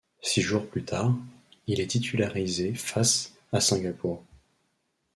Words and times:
Six 0.23 0.41
jours 0.41 0.67
plus 0.67 0.83
tard, 0.83 1.15
il 1.67 1.79
est 1.79 1.85
titularisé 1.85 2.73
face 2.73 3.35
à 3.51 3.61
Singapour. 3.61 4.23